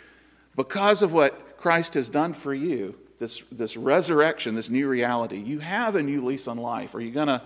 Because 0.55 1.01
of 1.01 1.13
what 1.13 1.57
Christ 1.57 1.95
has 1.95 2.09
done 2.09 2.33
for 2.33 2.53
you, 2.53 2.95
this, 3.19 3.39
this 3.51 3.77
resurrection, 3.77 4.55
this 4.55 4.69
new 4.69 4.87
reality, 4.87 5.37
you 5.37 5.59
have 5.59 5.95
a 5.95 6.03
new 6.03 6.23
lease 6.23 6.47
on 6.47 6.57
life. 6.57 6.93
Are 6.95 7.01
you 7.01 7.11
going 7.11 7.27
to 7.27 7.41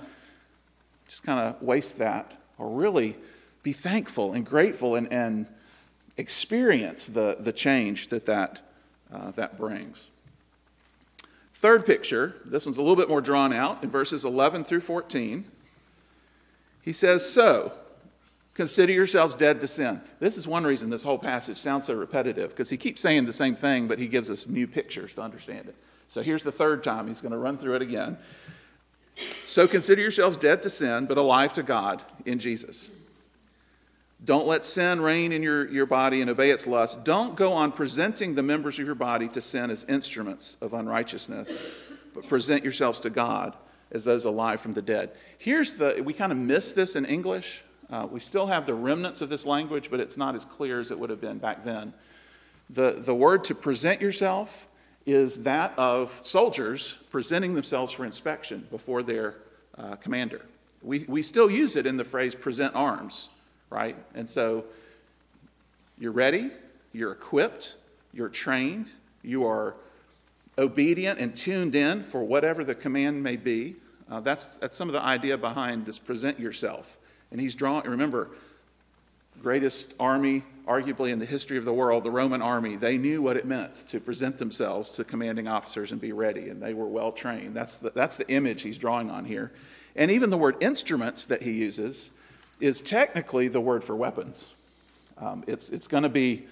just 1.08 1.24
kind 1.24 1.40
of 1.40 1.62
waste 1.62 1.98
that 2.00 2.38
or 2.58 2.70
really 2.70 3.16
be 3.64 3.74
thankful 3.74 4.34
and 4.34 4.46
grateful 4.46 4.96
and, 4.96 5.12
and 5.12 5.48
experience 6.18 7.08
the, 7.08 7.38
the 7.40 7.52
change 7.52 8.08
that 8.10 8.26
that, 8.26 8.62
uh, 9.14 9.32
that 9.32 9.58
brings. 9.58 10.10
Third 11.54 11.86
picture, 11.86 12.36
this 12.46 12.66
one's 12.66 12.78
a 12.78 12.82
little 12.82 12.96
bit 12.96 13.10
more 13.10 13.22
drawn 13.22 13.54
out 13.54 13.84
in 13.84 13.90
verses 13.90 14.26
11 14.26 14.64
through 14.64 14.82
14. 14.82 15.46
He 16.82 16.94
says, 16.94 17.28
So, 17.28 17.72
consider 18.54 18.94
yourselves 18.94 19.36
dead 19.36 19.60
to 19.62 19.68
sin. 19.68 20.02
This 20.20 20.38
is 20.38 20.48
one 20.48 20.66
reason 20.66 20.90
this 20.90 21.04
whole 21.04 21.18
passage 21.18 21.58
sounds 21.58 21.86
so 21.86 21.96
repetitive, 21.96 22.50
because 22.52 22.70
he 22.70 22.78
keeps 22.78 23.02
saying 23.02 23.26
the 23.26 23.34
same 23.34 23.56
thing, 23.56 23.88
but 23.88 23.98
he 23.98 24.08
gives 24.08 24.30
us 24.30 24.48
new 24.48 24.68
pictures 24.68 25.14
to 25.16 25.22
understand 25.22 25.68
it. 25.68 25.76
So 26.08 26.22
here's 26.22 26.44
the 26.44 26.52
third 26.52 26.84
time. 26.84 27.08
He's 27.08 27.22
going 27.22 27.32
to 27.32 27.38
run 27.38 27.58
through 27.58 27.76
it 27.76 27.82
again. 27.82 28.18
So 29.46 29.68
consider 29.68 30.02
yourselves 30.02 30.38
dead 30.38 30.62
to 30.62 30.70
sin, 30.70 31.06
but 31.08 31.18
alive 31.18 31.54
to 31.54 31.64
God 31.64 32.04
in 32.26 32.40
Jesus. 32.40 32.92
Don't 34.24 34.48
let 34.48 34.66
sin 34.66 35.00
reign 35.00 35.32
in 35.32 35.44
your, 35.44 35.68
your 35.70 35.86
body 35.86 36.22
and 36.22 36.30
obey 36.30 36.50
its 36.50 36.66
lust. 36.66 37.04
Don't 37.06 37.36
go 37.36 37.54
on 37.54 37.72
presenting 37.72 38.34
the 38.34 38.44
members 38.44 38.80
of 38.80 38.86
your 38.86 38.96
body 38.96 39.28
to 39.30 39.42
sin 39.42 39.70
as 39.70 39.84
instruments 39.84 40.58
of 40.60 40.74
unrighteousness, 40.74 41.84
but 42.16 42.28
present 42.28 42.64
yourselves 42.64 43.00
to 43.02 43.12
God 43.12 43.56
as 43.92 44.06
those 44.06 44.26
alive 44.26 44.60
from 44.60 44.74
the 44.74 44.82
dead. 44.82 45.12
Here's 45.38 45.76
the, 45.76 46.02
we 46.04 46.14
kind 46.14 46.32
of 46.32 46.38
miss 46.38 46.74
this 46.74 46.96
in 46.96 47.06
English. 47.06 47.64
Uh, 47.90 48.08
we 48.10 48.20
still 48.20 48.48
have 48.48 48.66
the 48.66 48.74
remnants 48.74 49.22
of 49.22 49.30
this 49.30 49.46
language, 49.46 49.90
but 49.92 50.00
it's 50.00 50.18
not 50.18 50.36
as 50.36 50.44
clear 50.44 50.80
as 50.80 50.92
it 50.92 51.00
would 51.00 51.12
have 51.12 51.22
been 51.22 51.38
back 51.38 51.64
then. 51.64 51.94
The, 52.70 52.94
the 52.94 53.16
word 53.16 53.44
to 53.46 53.56
present 53.56 54.02
yourself 54.02 54.68
is 55.06 55.44
that 55.44 55.74
of 55.78 56.20
soldiers 56.24 57.04
presenting 57.12 57.54
themselves 57.54 57.94
for 57.94 58.04
inspection 58.04 58.68
before 58.70 59.04
their 59.04 59.36
uh, 59.78 59.96
commander. 59.96 60.42
We, 60.82 61.06
we 61.08 61.22
still 61.22 61.50
use 61.50 61.76
it 61.78 61.86
in 61.86 61.96
the 61.96 62.04
phrase 62.04 62.36
present 62.36 62.76
arms 62.76 63.30
right? 63.70 63.96
And 64.14 64.30
so 64.30 64.66
you're 66.00 66.12
ready, 66.12 66.50
you're 66.94 67.12
equipped, 67.12 67.76
you're 68.14 68.30
trained, 68.30 68.92
you 69.24 69.46
are 69.46 69.76
obedient 70.58 71.20
and 71.20 71.36
tuned 71.36 71.76
in 71.76 72.04
for 72.04 72.24
whatever 72.24 72.64
the 72.64 72.76
command 72.76 73.24
may 73.24 73.36
be. 73.36 73.76
Uh, 74.10 74.20
that's, 74.22 74.56
that's 74.56 74.76
some 74.76 74.88
of 74.88 74.94
the 74.94 75.02
idea 75.02 75.38
behind 75.38 75.86
this 75.86 76.00
present 76.00 76.40
yourself. 76.40 76.98
And 77.32 77.42
he's 77.42 77.56
drawing, 77.56 77.90
remember, 77.90 78.30
greatest 79.42 79.94
army, 80.00 80.44
arguably 80.68 81.12
in 81.12 81.20
the 81.20 81.26
history 81.26 81.58
of 81.58 81.66
the 81.66 81.74
world, 81.74 82.04
the 82.04 82.12
Roman 82.12 82.42
army, 82.42 82.76
they 82.76 82.98
knew 82.98 83.22
what 83.22 83.38
it 83.38 83.46
meant 83.46 83.76
to 83.90 84.00
present 84.00 84.38
themselves 84.38 84.92
to 84.92 85.04
commanding 85.04 85.48
officers 85.48 85.92
and 85.92 86.02
be 86.02 86.12
ready, 86.12 86.50
and 86.50 86.62
they 86.62 86.74
were 86.74 86.88
well 86.88 87.12
trained. 87.12 87.56
That's 87.56 87.78
the, 87.78 87.92
that's 87.92 88.18
the 88.18 88.28
image 88.30 88.64
he's 88.64 88.78
drawing 88.78 89.12
on 89.12 89.26
here. 89.26 89.52
And 89.96 90.12
even 90.12 90.30
the 90.30 90.38
word 90.38 90.56
instruments 90.62 91.26
that 91.28 91.44
he 91.44 91.52
uses 91.52 92.12
is 92.60 92.82
technically 92.82 93.48
the 93.48 93.62
word 93.62 93.84
for 93.84 93.96
weapons. 93.96 94.54
Um, 95.18 95.44
it's 95.48 95.70
it's 95.70 95.88
going 95.88 96.04
to 96.04 96.10
be 96.10 96.48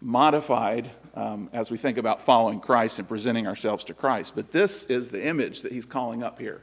modified 0.00 0.90
um, 1.14 1.50
as 1.52 1.70
we 1.70 1.76
think 1.76 1.98
about 1.98 2.22
following 2.22 2.60
Christ 2.60 2.98
and 2.98 3.06
presenting 3.06 3.46
ourselves 3.46 3.84
to 3.84 3.94
Christ. 3.94 4.34
But 4.34 4.52
this 4.52 4.84
is 4.84 5.10
the 5.10 5.24
image 5.24 5.62
that 5.62 5.72
he's 5.72 5.86
calling 5.86 6.22
up 6.22 6.38
here. 6.38 6.62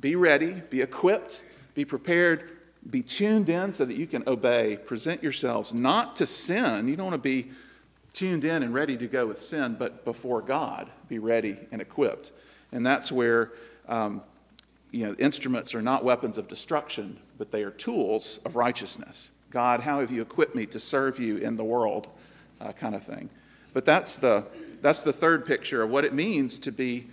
Be 0.00 0.14
ready, 0.14 0.62
be 0.68 0.82
equipped, 0.82 1.42
be 1.74 1.84
prepared, 1.84 2.50
be 2.88 3.02
tuned 3.02 3.48
in 3.48 3.72
so 3.72 3.84
that 3.84 3.96
you 3.96 4.06
can 4.06 4.24
obey. 4.26 4.76
Present 4.76 5.22
yourselves 5.22 5.72
not 5.72 6.16
to 6.16 6.26
sin. 6.26 6.88
You 6.88 6.96
don't 6.96 7.06
want 7.06 7.22
to 7.22 7.28
be 7.28 7.50
tuned 8.12 8.44
in 8.44 8.62
and 8.62 8.72
ready 8.72 8.96
to 8.96 9.06
go 9.06 9.26
with 9.26 9.42
sin, 9.42 9.76
but 9.78 10.04
before 10.04 10.40
God, 10.42 10.90
be 11.08 11.18
ready 11.18 11.56
and 11.72 11.80
equipped. 11.80 12.32
And 12.72 12.84
that's 12.84 13.10
where 13.10 13.52
um, 13.88 14.22
you 14.90 15.06
know, 15.06 15.14
instruments 15.18 15.74
are 15.74 15.82
not 15.82 16.04
weapons 16.04 16.38
of 16.38 16.48
destruction, 16.48 17.18
but 17.38 17.50
they 17.50 17.62
are 17.62 17.70
tools 17.70 18.40
of 18.44 18.56
righteousness. 18.56 19.30
God, 19.50 19.80
how 19.80 20.00
have 20.00 20.10
you 20.10 20.22
equipped 20.22 20.54
me 20.54 20.66
to 20.66 20.78
serve 20.78 21.18
you 21.18 21.36
in 21.36 21.56
the 21.56 21.64
world, 21.64 22.08
uh, 22.60 22.72
kind 22.72 22.94
of 22.94 23.02
thing. 23.02 23.28
But 23.72 23.84
that's 23.84 24.16
the, 24.16 24.46
that's 24.80 25.02
the 25.02 25.12
third 25.12 25.44
picture 25.46 25.82
of 25.82 25.90
what 25.90 26.04
it 26.04 26.14
means 26.14 26.58
to 26.60 26.72
be 26.72 27.06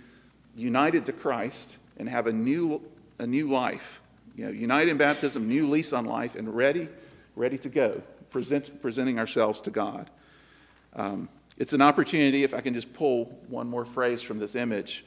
united 0.56 1.06
to 1.06 1.12
Christ 1.12 1.78
and 1.98 2.08
have 2.08 2.26
a 2.26 2.32
new, 2.32 2.82
a 3.18 3.26
new 3.26 3.48
life. 3.48 4.00
You 4.36 4.46
know, 4.46 4.50
united 4.50 4.90
in 4.90 4.96
baptism, 4.96 5.46
new 5.46 5.68
lease 5.68 5.92
on 5.92 6.06
life, 6.06 6.34
and 6.34 6.54
ready, 6.54 6.88
ready 7.36 7.58
to 7.58 7.68
go, 7.68 8.02
present, 8.30 8.82
presenting 8.82 9.18
ourselves 9.18 9.60
to 9.62 9.70
God. 9.70 10.10
Um, 10.96 11.28
it's 11.56 11.72
an 11.72 11.82
opportunity, 11.82 12.42
if 12.42 12.52
I 12.52 12.60
can 12.60 12.74
just 12.74 12.92
pull 12.92 13.26
one 13.48 13.68
more 13.68 13.84
phrase 13.84 14.22
from 14.22 14.38
this 14.38 14.56
image, 14.56 15.04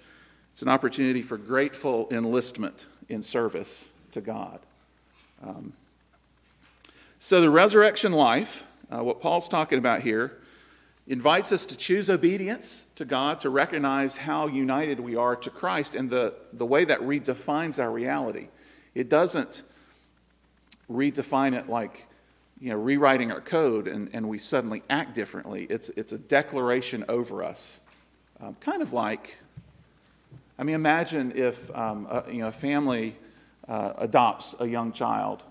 it's 0.57 0.63
an 0.63 0.69
opportunity 0.69 1.21
for 1.21 1.37
grateful 1.37 2.07
enlistment 2.09 2.87
in 3.09 3.21
service 3.21 3.89
to 4.09 4.21
God. 4.21 4.59
Um, 5.45 5.73
so, 7.19 7.41
the 7.41 7.49
resurrection 7.51 8.11
life, 8.11 8.65
uh, 8.91 9.03
what 9.03 9.21
Paul's 9.21 9.47
talking 9.47 9.77
about 9.77 10.01
here, 10.01 10.39
invites 11.05 11.51
us 11.51 11.63
to 11.67 11.77
choose 11.77 12.09
obedience 12.09 12.87
to 12.95 13.05
God, 13.05 13.39
to 13.41 13.51
recognize 13.51 14.17
how 14.17 14.47
united 14.47 14.99
we 14.99 15.15
are 15.15 15.35
to 15.35 15.51
Christ, 15.51 15.93
and 15.93 16.09
the, 16.09 16.33
the 16.51 16.65
way 16.65 16.85
that 16.85 17.01
redefines 17.01 17.79
our 17.79 17.91
reality. 17.91 18.47
It 18.95 19.09
doesn't 19.09 19.61
redefine 20.89 21.53
it 21.53 21.69
like 21.69 22.07
you 22.59 22.71
know, 22.71 22.77
rewriting 22.77 23.31
our 23.31 23.41
code 23.41 23.87
and, 23.87 24.09
and 24.11 24.27
we 24.27 24.39
suddenly 24.39 24.81
act 24.89 25.13
differently. 25.13 25.67
It's, 25.69 25.89
it's 25.89 26.13
a 26.13 26.17
declaration 26.17 27.05
over 27.07 27.43
us, 27.43 27.79
um, 28.41 28.55
kind 28.59 28.81
of 28.81 28.91
like 28.91 29.37
I 30.59 30.63
mean, 30.63 30.75
imagine 30.75 31.33
if 31.35 31.75
um, 31.75 32.07
a, 32.09 32.23
you 32.31 32.39
know, 32.39 32.47
a 32.47 32.51
family 32.51 33.15
uh, 33.67 33.93
adopts 33.97 34.55
a 34.59 34.67
young 34.67 34.91
child 34.91 35.43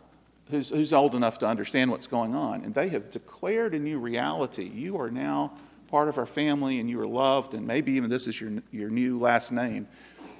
who's, 0.51 0.71
who's 0.71 0.93
old 0.93 1.15
enough 1.15 1.39
to 1.39 1.47
understand 1.47 1.91
what's 1.91 2.07
going 2.07 2.35
on, 2.35 2.63
and 2.63 2.75
they 2.75 2.89
have 2.89 3.11
declared 3.11 3.75
a 3.75 3.79
new 3.79 3.99
reality. 3.99 4.65
You 4.65 5.01
are 5.01 5.11
now 5.11 5.53
part 5.89 6.09
of 6.09 6.19
our 6.19 6.27
family, 6.27 6.81
and 6.81 6.91
you 6.91 7.01
are 7.01 7.07
loved, 7.07 7.55
and 7.55 7.67
maybe 7.67 7.93
even 7.93 8.11
this 8.11 8.27
is 8.27 8.41
your, 8.41 8.53
your 8.73 8.91
new 8.91 9.19
last 9.19 9.53
name. 9.53 9.87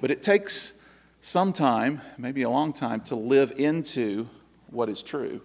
But 0.01 0.11
it 0.11 0.21
takes 0.21 0.73
some 1.21 1.53
time, 1.53 2.01
maybe 2.17 2.41
a 2.41 2.49
long 2.49 2.73
time, 2.73 3.01
to 3.01 3.15
live 3.15 3.53
into 3.57 4.27
what 4.69 4.89
is 4.89 5.01
true. 5.01 5.41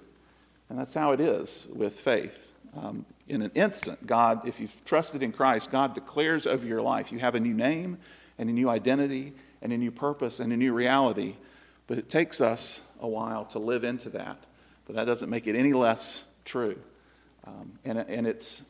And 0.69 0.79
that's 0.79 0.95
how 0.95 1.13
it 1.13 1.21
is 1.21 1.67
with 1.73 1.99
faith. 1.99 2.51
Um, 2.77 3.05
in 3.29 3.43
an 3.43 3.51
instant, 3.55 4.07
God, 4.07 4.47
if 4.49 4.61
you've 4.61 4.85
trusted 4.85 5.23
in 5.23 5.33
Christ, 5.33 5.71
God 5.71 5.95
declares 5.95 6.47
over 6.47 6.67
your 6.67 6.83
life 6.83 7.13
you 7.13 7.19
have 7.19 7.35
a 7.35 7.41
new 7.41 7.55
name, 7.55 7.99
and 8.39 8.49
a 8.49 8.53
new 8.53 8.69
identity 8.69 9.33
and 9.61 9.73
a 9.73 9.79
new 9.79 9.91
purpose 9.91 10.41
and 10.41 10.53
a 10.53 10.57
new 10.57 10.73
reality. 10.73 11.37
But 11.87 11.99
it 11.99 12.09
takes 12.09 12.41
us 12.41 12.81
a 13.01 13.09
while 13.09 13.45
to 13.47 13.59
live 13.59 13.85
into 13.85 14.09
that. 14.11 14.39
But 14.87 14.97
that 14.97 15.05
doesn't 15.05 15.31
make 15.31 15.47
it 15.47 15.57
any 15.57 15.73
less 15.73 16.25
true. 16.45 16.79
Um, 17.45 17.73
and, 17.85 17.99
and 17.99 18.27
it's, 18.27 18.63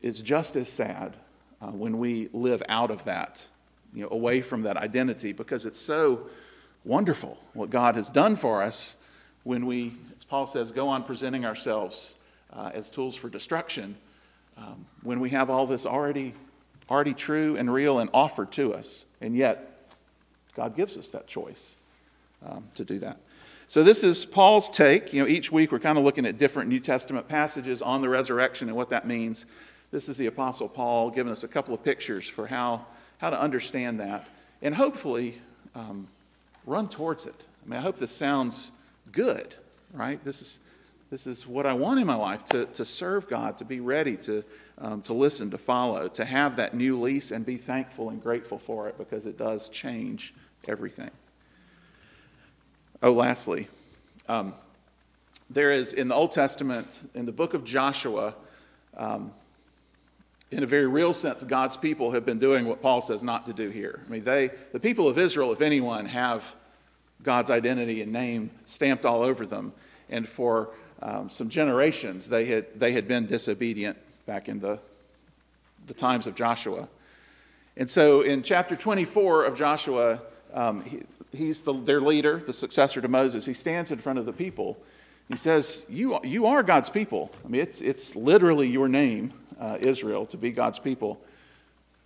it's 0.00 0.22
just 0.22 0.56
as 0.56 0.68
sad 0.68 1.16
uh, 1.60 1.68
when 1.68 1.98
we 1.98 2.28
live 2.32 2.62
out 2.68 2.90
of 2.90 3.04
that, 3.04 3.48
you 3.92 4.02
know, 4.02 4.08
away 4.10 4.40
from 4.40 4.62
that 4.62 4.76
identity, 4.76 5.32
because 5.32 5.66
it's 5.66 5.80
so 5.80 6.26
wonderful 6.84 7.38
what 7.54 7.70
God 7.70 7.94
has 7.94 8.10
done 8.10 8.36
for 8.36 8.62
us 8.62 8.96
when 9.42 9.66
we, 9.66 9.92
as 10.16 10.24
Paul 10.24 10.46
says, 10.46 10.72
go 10.72 10.88
on 10.88 11.02
presenting 11.02 11.44
ourselves 11.44 12.16
uh, 12.52 12.70
as 12.74 12.90
tools 12.90 13.16
for 13.16 13.28
destruction. 13.28 13.96
Um, 14.56 14.86
when 15.02 15.20
we 15.20 15.30
have 15.30 15.50
all 15.50 15.66
this 15.66 15.86
already 15.86 16.34
already 16.90 17.14
true 17.14 17.56
and 17.56 17.72
real 17.72 17.98
and 17.98 18.10
offered 18.12 18.52
to 18.52 18.74
us. 18.74 19.04
And 19.20 19.34
yet, 19.34 19.92
God 20.54 20.76
gives 20.76 20.96
us 20.96 21.08
that 21.08 21.26
choice 21.26 21.76
um, 22.46 22.64
to 22.74 22.84
do 22.84 22.98
that. 23.00 23.18
So, 23.66 23.82
this 23.82 24.04
is 24.04 24.24
Paul's 24.24 24.68
take. 24.68 25.12
You 25.12 25.22
know, 25.22 25.28
each 25.28 25.50
week 25.50 25.72
we're 25.72 25.78
kind 25.78 25.98
of 25.98 26.04
looking 26.04 26.26
at 26.26 26.38
different 26.38 26.68
New 26.68 26.80
Testament 26.80 27.28
passages 27.28 27.82
on 27.82 28.02
the 28.02 28.08
resurrection 28.08 28.68
and 28.68 28.76
what 28.76 28.90
that 28.90 29.06
means. 29.06 29.46
This 29.90 30.08
is 30.08 30.16
the 30.16 30.26
Apostle 30.26 30.68
Paul 30.68 31.10
giving 31.10 31.30
us 31.30 31.44
a 31.44 31.48
couple 31.48 31.72
of 31.74 31.82
pictures 31.84 32.28
for 32.28 32.48
how, 32.48 32.86
how 33.18 33.30
to 33.30 33.40
understand 33.40 34.00
that 34.00 34.26
and 34.60 34.74
hopefully 34.74 35.34
um, 35.74 36.08
run 36.66 36.88
towards 36.88 37.26
it. 37.26 37.44
I 37.64 37.68
mean, 37.68 37.78
I 37.78 37.82
hope 37.82 37.96
this 37.98 38.10
sounds 38.10 38.72
good, 39.12 39.54
right? 39.92 40.22
This 40.24 40.40
is, 40.40 40.58
this 41.10 41.26
is 41.26 41.46
what 41.46 41.66
I 41.66 41.74
want 41.74 42.00
in 42.00 42.06
my 42.06 42.14
life 42.14 42.44
to, 42.46 42.66
to 42.66 42.84
serve 42.84 43.28
God, 43.28 43.58
to 43.58 43.64
be 43.64 43.80
ready, 43.80 44.16
to 44.18 44.44
um, 44.78 45.02
to 45.02 45.14
listen, 45.14 45.50
to 45.50 45.58
follow, 45.58 46.08
to 46.08 46.24
have 46.24 46.56
that 46.56 46.74
new 46.74 47.00
lease 47.00 47.30
and 47.30 47.46
be 47.46 47.56
thankful 47.56 48.10
and 48.10 48.22
grateful 48.22 48.58
for 48.58 48.88
it 48.88 48.98
because 48.98 49.26
it 49.26 49.38
does 49.38 49.68
change 49.68 50.34
everything. 50.66 51.10
Oh, 53.02 53.12
lastly, 53.12 53.68
um, 54.28 54.54
there 55.50 55.70
is 55.70 55.92
in 55.92 56.08
the 56.08 56.14
Old 56.14 56.32
Testament, 56.32 57.08
in 57.14 57.26
the 57.26 57.32
book 57.32 57.54
of 57.54 57.64
Joshua, 57.64 58.34
um, 58.96 59.32
in 60.50 60.62
a 60.62 60.66
very 60.66 60.86
real 60.86 61.12
sense, 61.12 61.42
God's 61.42 61.76
people 61.76 62.12
have 62.12 62.24
been 62.24 62.38
doing 62.38 62.66
what 62.66 62.80
Paul 62.80 63.00
says 63.00 63.24
not 63.24 63.46
to 63.46 63.52
do 63.52 63.70
here. 63.70 64.00
I 64.06 64.10
mean, 64.10 64.24
they, 64.24 64.50
the 64.72 64.80
people 64.80 65.08
of 65.08 65.18
Israel, 65.18 65.52
if 65.52 65.60
anyone, 65.60 66.06
have 66.06 66.54
God's 67.22 67.50
identity 67.50 68.02
and 68.02 68.12
name 68.12 68.50
stamped 68.64 69.04
all 69.04 69.22
over 69.22 69.46
them. 69.46 69.72
And 70.08 70.28
for 70.28 70.70
um, 71.02 71.28
some 71.30 71.48
generations, 71.48 72.28
they 72.28 72.46
had, 72.46 72.78
they 72.78 72.92
had 72.92 73.06
been 73.06 73.26
disobedient 73.26 73.98
back 74.26 74.48
in 74.48 74.60
the, 74.60 74.78
the 75.86 75.94
times 75.94 76.26
of 76.26 76.34
Joshua. 76.34 76.88
And 77.76 77.90
so 77.90 78.20
in 78.20 78.42
chapter 78.42 78.76
24 78.76 79.44
of 79.44 79.56
Joshua, 79.56 80.20
um, 80.52 80.82
he, 80.84 81.02
he's 81.32 81.64
the, 81.64 81.72
their 81.72 82.00
leader, 82.00 82.38
the 82.38 82.52
successor 82.52 83.00
to 83.00 83.08
Moses. 83.08 83.46
He 83.46 83.52
stands 83.52 83.90
in 83.92 83.98
front 83.98 84.18
of 84.18 84.24
the 84.24 84.32
people. 84.32 84.78
He 85.28 85.36
says, 85.36 85.84
You, 85.88 86.20
you 86.22 86.46
are 86.46 86.62
God's 86.62 86.90
people. 86.90 87.30
I 87.44 87.48
mean, 87.48 87.60
it's, 87.60 87.80
it's 87.80 88.14
literally 88.14 88.68
your 88.68 88.88
name, 88.88 89.32
uh, 89.58 89.78
Israel, 89.80 90.26
to 90.26 90.36
be 90.36 90.52
God's 90.52 90.78
people. 90.78 91.20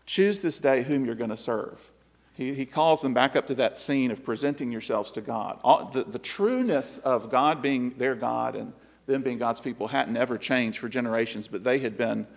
Choose 0.06 0.40
this 0.40 0.60
day 0.60 0.82
whom 0.82 1.04
you're 1.04 1.14
going 1.14 1.30
to 1.30 1.36
serve. 1.36 1.90
He, 2.38 2.54
he 2.54 2.66
calls 2.66 3.02
them 3.02 3.12
back 3.12 3.34
up 3.34 3.48
to 3.48 3.54
that 3.56 3.76
scene 3.76 4.12
of 4.12 4.22
presenting 4.22 4.70
yourselves 4.70 5.10
to 5.12 5.20
God. 5.20 5.58
All, 5.64 5.86
the, 5.86 6.04
the 6.04 6.20
trueness 6.20 6.98
of 6.98 7.30
God 7.30 7.60
being 7.60 7.90
their 7.98 8.14
God 8.14 8.54
and 8.54 8.72
them 9.06 9.22
being 9.22 9.38
God's 9.38 9.60
people 9.60 9.88
hadn't 9.88 10.16
ever 10.16 10.38
changed 10.38 10.78
for 10.78 10.88
generations, 10.88 11.48
but 11.48 11.64
they 11.64 11.80
had 11.80 11.98
been 11.98 12.28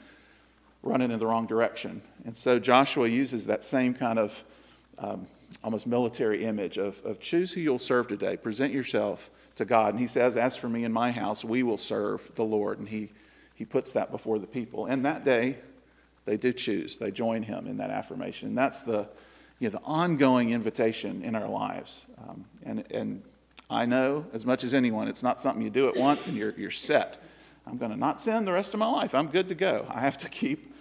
running 0.82 1.12
in 1.12 1.20
the 1.20 1.28
wrong 1.28 1.46
direction. 1.46 2.02
And 2.26 2.36
so 2.36 2.58
Joshua 2.58 3.08
uses 3.08 3.46
that 3.46 3.62
same 3.64 3.94
kind 3.94 4.18
of 4.18 4.44
um, 4.98 5.28
almost 5.64 5.86
military 5.86 6.46
image 6.46 6.80
of, 6.80 7.00
of 7.06 7.20
choose 7.20 7.54
who 7.54 7.62
you'll 7.62 7.78
serve 7.78 8.08
today, 8.08 8.38
present 8.38 8.74
yourself 8.74 9.30
to 9.58 9.66
God. 9.66 9.94
And 9.94 10.00
he 10.00 10.08
says, 10.08 10.36
As 10.36 10.58
for 10.58 10.68
me 10.68 10.84
and 10.84 10.92
my 10.92 11.12
house, 11.12 11.46
we 11.46 11.62
will 11.62 11.78
serve 11.78 12.32
the 12.34 12.44
Lord. 12.44 12.80
And 12.80 12.90
he, 12.90 13.12
he 13.54 13.66
puts 13.66 13.94
that 13.94 14.10
before 14.10 14.40
the 14.40 14.48
people. 14.48 14.88
And 14.88 15.06
that 15.06 15.24
day, 15.24 15.58
they 16.26 16.38
do 16.38 16.54
choose. 16.54 16.98
They 16.98 17.12
join 17.12 17.44
him 17.44 17.68
in 17.68 17.78
that 17.78 17.92
affirmation. 17.92 18.48
And 18.50 18.58
that's 18.58 18.82
the, 18.82 19.08
you 19.62 19.68
know, 19.68 19.78
the 19.78 19.86
ongoing 19.86 20.50
invitation 20.50 21.24
in 21.24 21.36
our 21.36 21.48
lives. 21.48 22.08
Um, 22.18 22.46
and, 22.66 22.84
and 22.92 23.22
I 23.70 23.86
know, 23.86 24.26
as 24.34 24.44
much 24.44 24.64
as 24.64 24.74
anyone, 24.74 25.08
it's 25.08 25.22
not 25.22 25.40
something 25.40 25.62
you 25.62 25.70
do 25.70 25.88
at 25.88 25.96
once 25.96 26.28
and 26.28 26.36
you're, 26.36 26.54
you're 26.58 26.72
set. 26.72 27.24
I'm 27.68 27.78
going 27.78 27.92
to 27.92 27.98
not 27.98 28.20
sin 28.20 28.44
the 28.44 28.52
rest 28.52 28.74
of 28.74 28.80
my 28.80 28.90
life. 28.90 29.14
I'm 29.14 29.28
good 29.28 29.50
to 29.50 29.56
go. 29.56 29.86
I 29.88 30.00
have 30.00 30.18
to 30.18 30.30
keep 30.30 30.76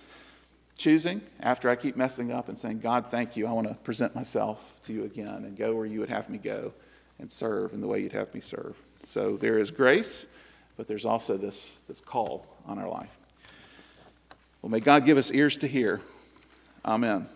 choosing 0.78 1.20
after 1.40 1.68
I 1.68 1.76
keep 1.76 1.94
messing 1.94 2.32
up 2.32 2.48
and 2.48 2.58
saying, 2.58 2.80
God, 2.80 3.06
thank 3.06 3.36
you. 3.36 3.46
I 3.46 3.52
want 3.52 3.68
to 3.68 3.74
present 3.74 4.14
myself 4.14 4.80
to 4.84 4.94
you 4.94 5.04
again 5.04 5.28
and 5.28 5.58
go 5.58 5.74
where 5.74 5.84
you 5.84 6.00
would 6.00 6.08
have 6.08 6.30
me 6.30 6.38
go 6.38 6.72
and 7.18 7.30
serve 7.30 7.74
in 7.74 7.82
the 7.82 7.86
way 7.86 8.00
you'd 8.00 8.12
have 8.12 8.32
me 8.32 8.40
serve. 8.40 8.80
So 9.02 9.36
there 9.36 9.58
is 9.58 9.70
grace, 9.70 10.26
but 10.78 10.88
there's 10.88 11.04
also 11.04 11.36
this, 11.36 11.80
this 11.86 12.00
call 12.00 12.46
on 12.64 12.78
our 12.78 12.88
life. 12.88 13.18
Well, 14.62 14.70
may 14.70 14.80
God 14.80 15.04
give 15.04 15.18
us 15.18 15.30
ears 15.30 15.58
to 15.58 15.66
hear. 15.66 16.00
Amen. 16.82 17.28